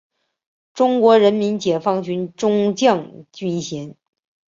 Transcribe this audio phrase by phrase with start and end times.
[0.73, 3.95] 中国人民解放军中将军衔。